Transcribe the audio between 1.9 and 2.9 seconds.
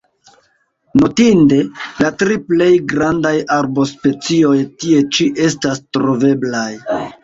la tri plej